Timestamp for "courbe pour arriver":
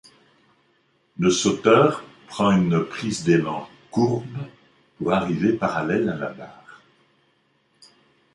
3.91-5.53